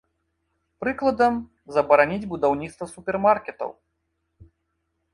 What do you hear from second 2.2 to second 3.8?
будаўніцтва супермаркетаў.